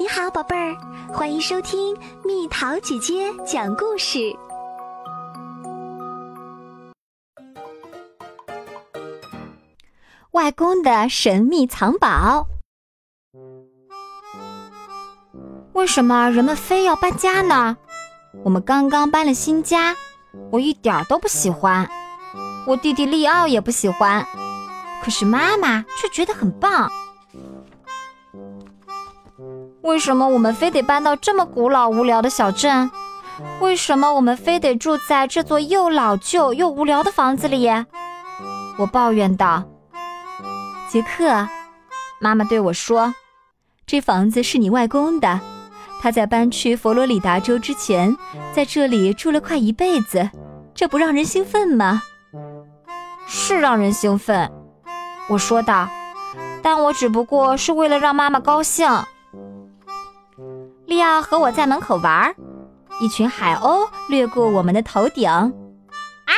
[0.00, 0.76] 你好，宝贝儿，
[1.12, 4.32] 欢迎收听蜜桃姐姐讲故事。
[10.30, 12.46] 外公的神秘藏宝。
[15.72, 17.76] 为什么人们非要搬家呢？
[18.44, 19.96] 我们刚刚搬了新家，
[20.52, 21.90] 我一点都不喜欢，
[22.68, 24.24] 我弟弟利奥也不喜欢，
[25.02, 26.88] 可是妈妈却觉得很棒。
[29.88, 32.90] 为什么我们非得搬到这么古老无聊的小镇？
[33.58, 37.66] 为什么我们非得住在这座又老旧又无聊的房子里？
[38.76, 39.64] 我抱怨道。
[40.90, 41.48] 杰克，
[42.20, 43.14] 妈妈对我说
[43.86, 45.40] ：“这房子是你外公的，
[46.02, 48.14] 他在搬去佛罗里达州之前，
[48.52, 50.28] 在这里住了快一辈子，
[50.74, 52.02] 这不让人兴奋吗？”
[53.26, 54.52] 是让人兴奋，
[55.30, 55.88] 我说道，
[56.62, 58.86] 但我只不过是为了让妈妈高兴。
[60.98, 62.34] 利奥和我在门口玩，
[63.00, 65.30] 一群海鸥掠过我们的头顶。
[65.30, 66.34] 啊！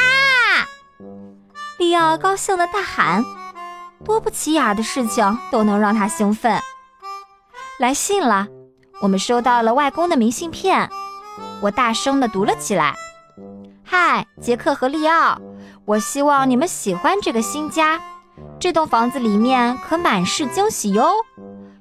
[1.78, 3.24] 利奥高兴的大喊
[4.04, 6.60] ：“多不起眼的事情都能让他兴奋！”
[7.80, 8.48] 来信了，
[9.00, 10.90] 我们收到了外公的明信片。
[11.62, 12.94] 我大声的读了起来
[13.82, 15.40] ：“嗨，杰克和利奥，
[15.86, 17.98] 我希望你们喜欢这个新家。
[18.58, 21.14] 这栋房子里面可满是惊喜哟，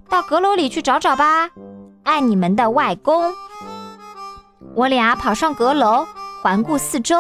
[0.08, 1.50] 到阁楼里去找找吧。”
[2.10, 3.32] 爱你们的外公。
[4.74, 6.08] 我俩跑上阁楼，
[6.42, 7.16] 环顾四周，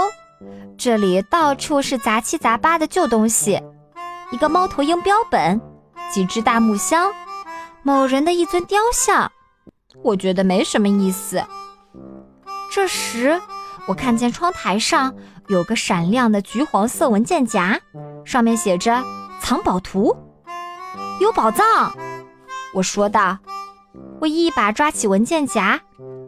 [0.79, 3.61] 这里到处是杂七杂八的旧东西：
[4.31, 5.61] 一个猫头鹰标本，
[6.11, 7.13] 几只大木箱，
[7.83, 9.31] 某人的一尊雕像。
[10.03, 11.45] 我觉得没什么意思。
[12.71, 13.39] 这时，
[13.85, 15.13] 我看见窗台上
[15.49, 17.79] 有个闪亮的橘黄色文件夹，
[18.25, 19.03] 上面写着
[19.39, 20.17] “藏宝图”，
[21.21, 21.93] 有宝藏。
[22.73, 23.37] 我说道。
[24.21, 25.79] 我一把抓起文件夹，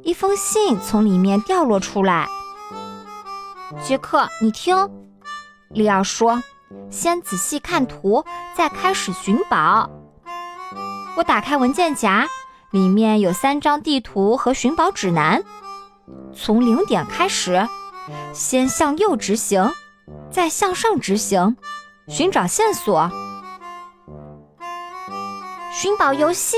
[0.04, 2.28] 一封信从里面掉落出来。
[3.84, 4.90] 杰克，你听，
[5.70, 6.42] 利奥说
[6.90, 8.24] ：“先仔细看图，
[8.56, 9.90] 再开始寻宝。”
[11.18, 12.28] 我打开文件夹，
[12.72, 15.44] 里面有三张地图和寻宝指南。
[16.34, 17.68] 从零点开始，
[18.32, 19.70] 先向右直行，
[20.30, 21.58] 再向上直行，
[22.08, 23.12] 寻找线索。
[25.74, 26.58] 寻宝游戏。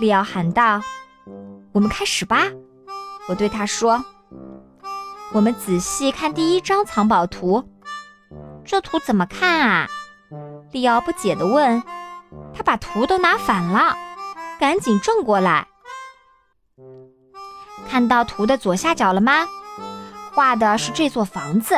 [0.00, 0.80] 利奥喊道
[1.72, 2.44] ：“我们开始吧！”
[3.28, 4.02] 我对他说
[5.32, 7.68] ：“我们仔细看第一张藏宝图。
[8.64, 9.86] 这图怎么看啊？”
[10.72, 11.82] 利奥不解地问。
[12.54, 13.94] 他把图都拿反了，
[14.58, 15.66] 赶紧正过来。
[17.86, 19.46] 看到图的左下角了吗？
[20.32, 21.76] 画的是这座房子。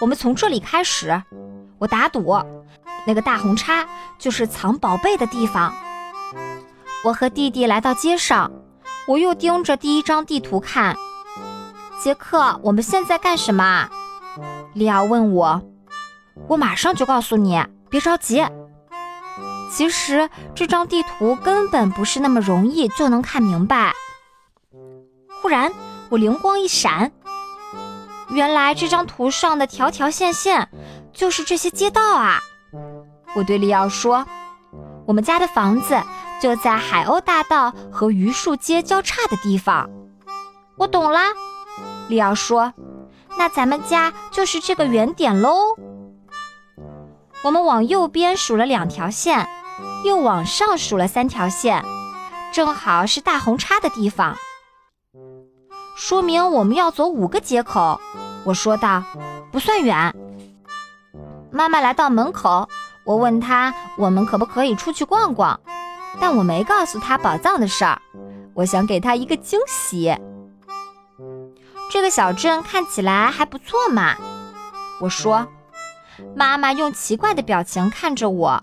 [0.00, 1.22] 我们从这里开始。
[1.78, 2.42] 我打赌，
[3.06, 3.86] 那个大红叉
[4.18, 5.72] 就是藏宝贝的地方。
[7.04, 8.50] 我和弟弟来到街上，
[9.06, 10.96] 我又盯着第一张地图看。
[12.02, 13.90] 杰克，我们现在干什么？
[14.72, 15.62] 利奥问我。
[16.48, 18.42] 我马上就告诉你，别着急。
[19.70, 23.92] 其实这张地图根本不是那么容易就能看明白。
[25.42, 25.70] 忽然，
[26.08, 27.12] 我灵光一闪，
[28.30, 30.70] 原来这张图上的条条线线
[31.12, 32.40] 就是这些街道啊！
[33.34, 34.26] 我对利奥说
[35.06, 36.00] ：“我们家的房子。”
[36.40, 39.88] 就在海鸥大道和榆树街交叉的地方，
[40.76, 41.20] 我懂了。
[42.08, 42.72] 利奥说
[43.38, 45.76] ：“那咱们家就是这个圆点喽。”
[47.42, 49.48] 我们往右边数了两条线，
[50.04, 51.84] 又往上数了三条线，
[52.52, 54.36] 正好是大红叉的地方，
[55.96, 58.00] 说明我们要走五个街口。
[58.44, 59.02] 我说道
[59.50, 60.14] ：“不算远。”
[61.50, 62.68] 妈妈来到门口，
[63.04, 65.58] 我问她：“我们可不可以出去逛逛？”
[66.20, 68.00] 但我没告诉他宝藏的事儿，
[68.54, 70.16] 我想给他一个惊喜。
[71.90, 74.16] 这个小镇看起来还不错嘛，
[75.00, 75.46] 我说。
[76.36, 78.62] 妈妈用奇怪的表情看着我，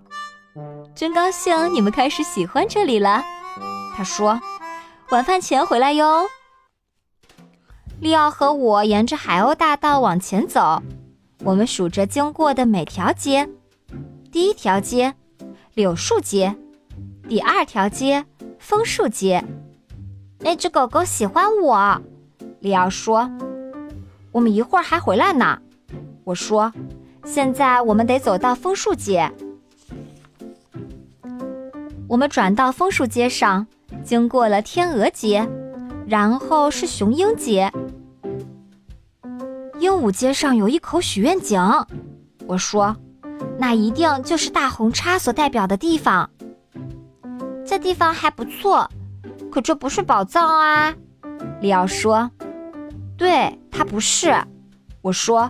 [0.95, 3.21] 真高兴你们开始喜欢这里了。
[3.93, 4.39] 她说
[5.11, 6.27] ：“晚饭前回来哟。”
[7.99, 10.81] 利奥和我沿着海鸥大道往前走，
[11.43, 13.49] 我们数着经过的每条街。
[14.31, 15.13] 第一条街，
[15.73, 16.55] 柳树街。
[17.31, 18.25] 第二条街，
[18.59, 19.41] 枫树街。
[20.39, 22.01] 那只狗狗喜欢我，
[22.59, 23.31] 里奥说。
[24.33, 25.57] 我们一会儿还回来呢，
[26.25, 26.73] 我说。
[27.23, 29.31] 现在我们得走到枫树街。
[32.09, 33.65] 我们转到枫树街上，
[34.03, 35.47] 经过了天鹅街，
[36.05, 37.71] 然后是雄鹰街。
[39.79, 41.61] 鹦鹉街上有一口许愿井，
[42.45, 42.93] 我说。
[43.57, 46.29] 那一定就是大红叉所代表的地方。
[47.71, 48.85] 这地方还不错，
[49.49, 50.93] 可这不是宝藏啊！
[51.61, 52.29] 利奥说
[53.15, 54.35] ：“对，它不是。”
[55.01, 55.49] 我说：“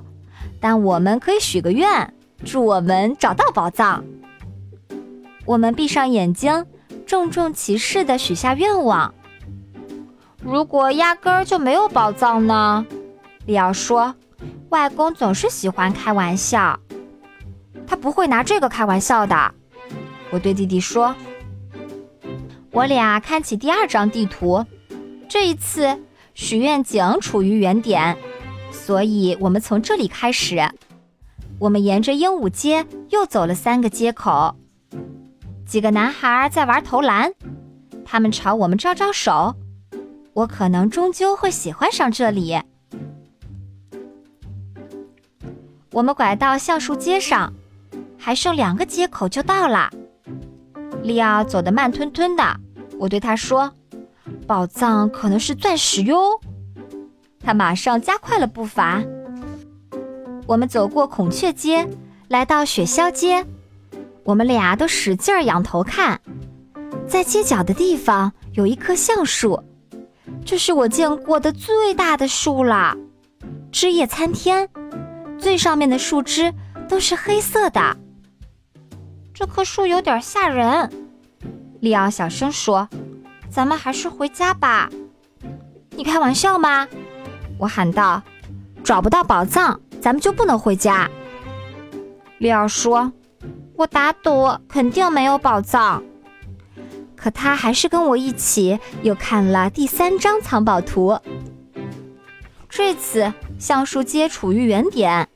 [0.62, 2.14] 但我们可以许个愿，
[2.46, 4.06] 祝我们找到宝藏。”
[5.46, 6.68] 我们闭上眼睛，
[7.08, 9.16] 郑重其事地许下愿望。
[10.44, 12.86] 如果压根儿就没有宝藏呢？
[13.48, 14.14] 利奥说
[14.70, 16.80] ：“外公总是喜欢开玩笑，
[17.88, 19.56] 他不会拿这个开玩笑的。”
[20.30, 21.16] 我对弟弟说。
[22.72, 24.66] 我俩看起第二张地图，
[25.28, 26.00] 这一次
[26.34, 28.18] 许愿井处于原点，
[28.72, 30.62] 所以我们从这里开始。
[31.60, 34.56] 我们沿着鹦鹉街又走了三个街口，
[35.66, 37.34] 几个男孩在玩投篮，
[38.06, 39.54] 他们朝我们招招手。
[40.34, 42.58] 我可能终究会喜欢上这里。
[45.92, 47.54] 我们拐到橡树街上，
[48.18, 49.90] 还剩两个街口就到了。
[51.04, 52.44] 利奥走得慢吞吞的，
[53.00, 53.72] 我对他说
[54.46, 56.40] ：“宝藏可能是钻石哟。”
[57.44, 59.02] 他马上加快了步伐。
[60.48, 61.88] 我们走过孔雀街，
[62.28, 63.46] 来到雪橇街，
[64.24, 66.20] 我们俩都使劲儿仰头看，
[67.08, 69.64] 在街角的地方有一棵橡树，
[70.46, 72.96] 这是我见过的最大的树了，
[73.72, 74.70] 枝叶参天，
[75.40, 76.54] 最上面的树枝
[76.88, 77.98] 都是黑色的。
[79.42, 80.88] 这棵树有点吓人，
[81.80, 82.88] 利奥小声说
[83.50, 84.88] ：“咱们还是回家吧。”
[85.98, 86.88] 你开玩笑吗？
[87.58, 88.22] 我喊道
[88.86, 91.10] ：“找不到宝藏，咱们就不能回家。”
[92.38, 93.12] 利奥说
[93.74, 96.04] ：“我打赌肯定没有宝藏。”
[97.18, 101.20] 可他还是跟我一起又看了第三张藏宝图。
[102.70, 105.28] 这次橡树街处于原点，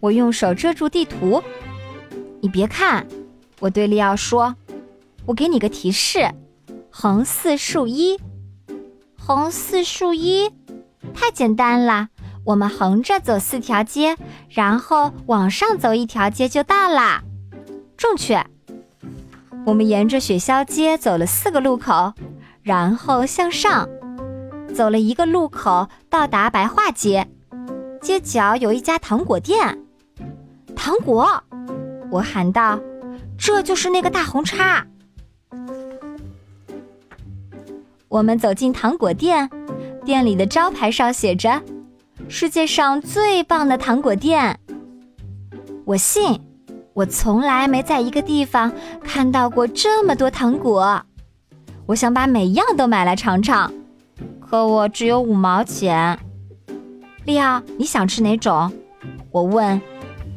[0.00, 1.42] 我用手遮住地图。
[2.40, 3.06] 你别看。
[3.60, 4.56] 我对利奥说
[5.26, 6.32] ：“我给你个提示，
[6.90, 8.18] 横四竖一，
[9.18, 10.50] 横四竖一，
[11.14, 12.08] 太简单了。
[12.44, 14.16] 我们横着走四条街，
[14.48, 17.22] 然后往上走一条街就到啦。
[17.98, 18.44] 正确。
[19.66, 22.14] 我们沿着雪橇街走了四个路口，
[22.62, 23.86] 然后向上
[24.74, 27.28] 走了一个路口，到达白桦街。
[28.00, 29.78] 街角有一家糖果店，
[30.74, 31.44] 糖果，
[32.10, 32.80] 我喊道。”
[33.40, 34.86] 这就是那个大红叉。
[38.08, 39.48] 我们走进糖果店，
[40.04, 41.62] 店里的招牌上写着
[42.28, 44.60] “世界上最棒的糖果店”。
[45.86, 46.38] 我信，
[46.92, 48.70] 我从来没在一个地方
[49.02, 51.02] 看到过这么多糖果。
[51.86, 53.72] 我想把每样都买来尝尝，
[54.38, 56.18] 可我只有五毛钱。
[57.24, 58.70] 利奥，你想吃哪种？
[59.30, 59.80] 我问。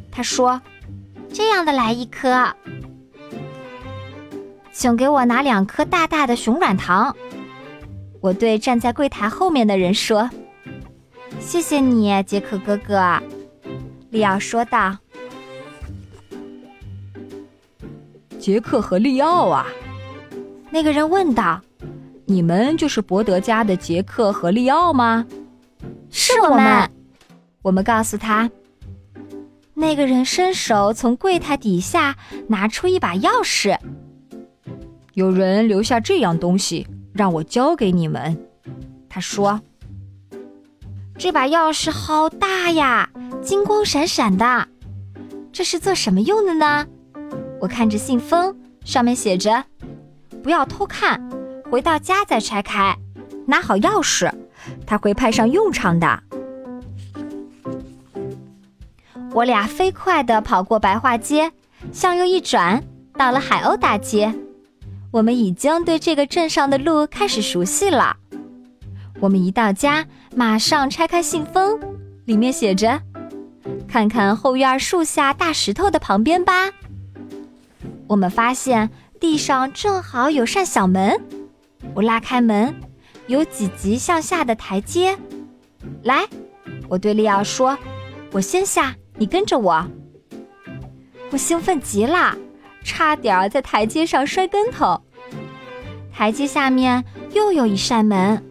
[0.10, 0.62] 他说
[1.34, 2.48] ：“这样的来一颗。”
[4.74, 7.16] 请给我拿两颗大大的熊软糖。
[8.20, 10.30] 我对站在柜台后面的人说
[11.40, 13.22] ：“谢谢你，杰克哥哥。”
[14.10, 14.98] 利奥说道。
[18.40, 19.68] “杰克和利奥啊？”
[20.72, 21.62] 那个人问道
[22.26, 25.26] ，“你们就是伯德家的杰克和利奥吗
[26.10, 26.90] ？”“是我们。”
[27.62, 28.50] 我们告诉他。
[29.76, 32.16] 那个人伸手从柜台底下
[32.48, 33.78] 拿出一把钥匙。
[35.14, 38.36] 有人留下这样东西，让我交给你们。
[39.08, 39.62] 他说
[41.20, 43.08] ：“这把钥匙好大呀，
[43.42, 44.68] 金光闪闪的。
[45.52, 46.88] 这是做什么用的呢？”
[47.62, 49.64] 我看着信封，上面写着
[50.42, 51.22] ：“不要偷看，
[51.70, 52.98] 回到家再拆开。
[53.46, 54.34] 拿好钥匙，
[54.86, 56.24] 它会派上用场的。”
[59.32, 61.52] 我俩飞快地跑过白桦街，
[61.92, 64.34] 向右一转，到了海鸥大街。
[65.14, 68.18] 我们已经对这个镇上的路开始熟悉了。
[69.20, 71.80] 我们一到家，马上拆开信封，
[72.26, 73.00] 里面写着
[73.88, 76.72] ：“看看后院树下大石头的旁边吧。”
[78.10, 78.90] 我们发现
[79.20, 81.22] 地上正好有扇小门，
[81.94, 82.74] 我拉开门，
[83.28, 85.16] 有几级向下的台阶。
[86.02, 86.28] 来，
[86.90, 87.78] 我对利奥说
[88.34, 89.88] ：“我先下，你跟着我。”
[91.30, 92.36] 我兴奋极了。
[92.84, 95.02] 差点在台阶上摔跟头。
[96.12, 98.44] 台阶下面又有一扇门，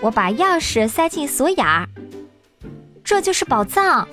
[0.00, 1.88] 我把钥匙塞进锁眼儿。
[3.02, 4.06] 这就是宝藏。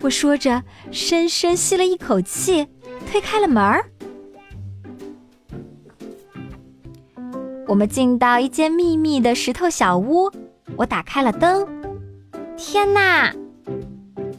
[0.00, 2.66] 我说着，深深吸了一口气，
[3.10, 3.84] 推开了门儿。
[7.68, 10.30] 我们进到一间秘密的石头小屋，
[10.76, 11.66] 我打开了灯。
[12.56, 13.32] 天哪！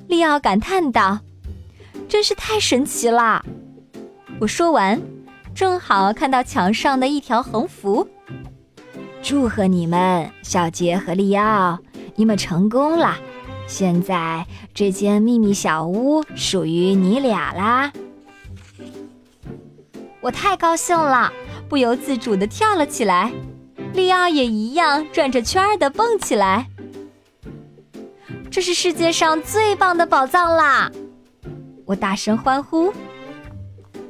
[0.07, 1.19] 利奥感叹道
[2.07, 3.43] ：“真是太神奇了。”
[4.39, 5.01] 我说完，
[5.55, 8.07] 正好看到墙上的一条横幅。
[9.21, 11.79] 祝贺你们，小杰和利奥，
[12.15, 13.15] 你们成功了！
[13.67, 17.93] 现在这间秘密小屋属于你俩啦！
[20.19, 21.31] 我太高兴了，
[21.69, 23.31] 不由自主地跳了起来。
[23.93, 26.67] 利奥也一样，转着圈儿的蹦起来。
[28.51, 30.91] 这是世界上最棒的宝藏啦！
[31.85, 32.93] 我大声欢呼。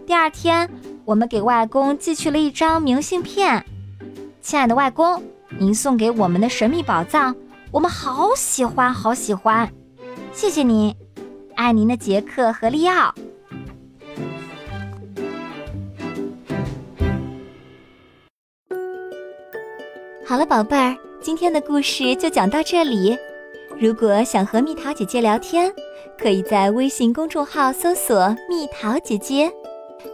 [0.06, 0.70] 第二天，
[1.06, 3.66] 我们给外公寄去了一张明信片。
[4.42, 5.24] 亲爱的外公，
[5.58, 7.34] 您送给我们的神秘宝藏，
[7.72, 9.72] 我们好喜欢，好喜欢。
[10.34, 10.94] 谢谢您，
[11.56, 13.14] 爱您的杰克和利奥。
[20.26, 23.18] 好了，宝贝儿，今天的故事就讲到这里。
[23.80, 25.72] 如果想和蜜桃姐姐聊天，
[26.18, 29.52] 可以在微信公众号搜索“蜜桃姐姐”，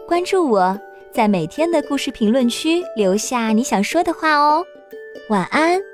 [0.06, 0.78] 关注我，
[1.12, 4.64] 在每天的故事评论区留下你想说的话哦。
[5.28, 5.89] 晚安。